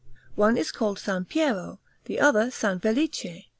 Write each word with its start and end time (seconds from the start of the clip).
One 0.33 0.57
is 0.57 0.71
called 0.71 0.97
San 0.97 1.25
Piero, 1.25 1.79
the 2.05 2.19
other 2.19 2.49
San 2.49 2.79
Felice. 2.79 3.43